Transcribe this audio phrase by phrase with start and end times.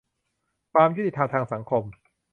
[0.73, 1.83] ความยุติธรรมทางสังคม